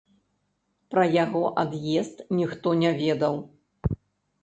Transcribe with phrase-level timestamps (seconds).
[0.93, 3.35] Пра яго ад'езд ніхто не ведаў.